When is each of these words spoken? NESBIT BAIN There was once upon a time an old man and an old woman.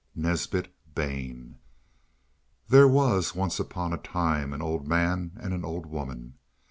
NESBIT 0.15 0.73
BAIN 0.95 1.59
There 2.69 2.87
was 2.87 3.35
once 3.35 3.59
upon 3.59 3.93
a 3.93 3.97
time 3.97 4.51
an 4.51 4.59
old 4.63 4.87
man 4.87 5.33
and 5.39 5.53
an 5.53 5.63
old 5.63 5.85
woman. 5.85 6.39